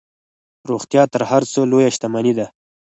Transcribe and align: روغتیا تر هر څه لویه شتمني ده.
روغتیا 0.69 1.03
تر 1.13 1.21
هر 1.31 1.43
څه 1.51 1.59
لویه 1.71 1.89
شتمني 1.95 2.33
ده. 2.37 2.47